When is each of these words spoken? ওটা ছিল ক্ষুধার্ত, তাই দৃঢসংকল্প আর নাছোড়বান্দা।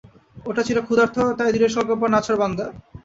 ওটা 0.45 0.61
ছিল 0.67 0.77
ক্ষুধার্ত, 0.87 1.17
তাই 1.37 1.49
দৃঢসংকল্প 1.53 2.01
আর 2.05 2.13
নাছোড়বান্দা। 2.13 2.65